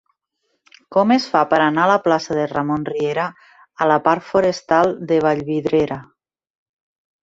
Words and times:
Com 0.95 1.13
es 1.15 1.27
fa 1.33 1.43
per 1.51 1.59
anar 1.65 1.83
de 1.83 1.91
la 1.91 1.99
plaça 2.07 2.39
de 2.39 2.47
Ramon 2.55 2.87
Riera 2.89 3.29
a 3.87 3.91
la 3.95 4.01
parc 4.09 4.29
Forestal 4.33 4.99
de 5.15 5.25
Vallvidrera? 5.31 6.05